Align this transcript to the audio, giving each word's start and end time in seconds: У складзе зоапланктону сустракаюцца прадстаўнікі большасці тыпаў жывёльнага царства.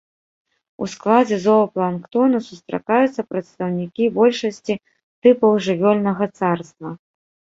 У 0.83 0.85
складзе 0.93 1.37
зоапланктону 1.45 2.39
сустракаюцца 2.47 3.21
прадстаўнікі 3.33 4.03
большасці 4.17 4.73
тыпаў 5.27 5.51
жывёльнага 5.67 6.25
царства. 6.41 6.89